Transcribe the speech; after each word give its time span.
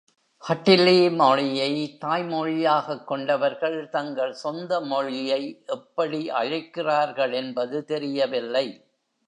“ஹட்டிலி” 0.43 1.15
மொழியை 1.15 1.97
தாய்மொழியாகக் 2.01 3.03
கொண்டவர்கள் 3.03 3.89
தங்கள் 3.89 4.33
சொந்த 4.33 4.81
மொழியை 4.81 5.61
எப்படி 5.65 6.29
அழைக்கிறார்கள் 6.29 7.33
என்பது 7.33 7.85
தெரியவில்லை. 7.85 8.67